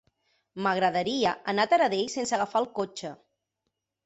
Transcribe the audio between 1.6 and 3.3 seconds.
a Taradell sense agafar el cotxe.